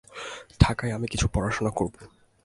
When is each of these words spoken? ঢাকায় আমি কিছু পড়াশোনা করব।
ঢাকায় 0.59 0.91
আমি 0.91 1.07
কিছু 1.07 1.25
পড়াশোনা 1.33 1.69
করব। 1.69 1.95